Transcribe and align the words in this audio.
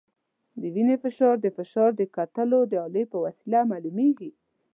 د 0.61 0.61
وینې 0.73 0.95
فشار 1.03 1.35
د 1.41 1.47
فشار 1.57 1.89
د 1.99 2.01
کتلو 2.15 2.59
د 2.71 2.73
الې 2.85 3.03
په 3.11 3.17
وسیله 3.25 3.59
معلومېږي. 3.71 4.29